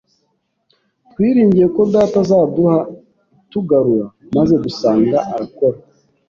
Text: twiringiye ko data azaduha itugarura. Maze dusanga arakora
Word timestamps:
twiringiye 1.11 1.65
ko 1.75 1.81
data 1.93 2.15
azaduha 2.23 2.77
itugarura. 3.45 4.05
Maze 4.35 4.53
dusanga 4.63 5.17
arakora 5.33 5.77